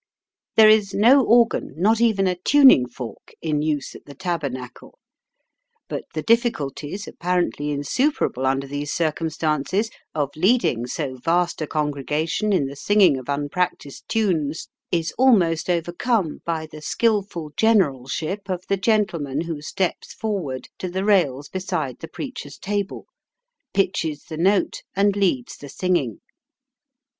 [0.55, 4.97] There is no organ, nor even a tuning fork, in use at the Tabernacle.
[5.87, 12.65] But the difficulties, apparently insuperable under these circumstances, of leading so vast a congregation in
[12.65, 19.41] the singing of unpractised tunes is almost overcome by the skilful generalship of the gentleman
[19.41, 23.05] who steps forward to the rails beside the preacher's table,
[23.71, 26.21] pitches the note, and leads the singing.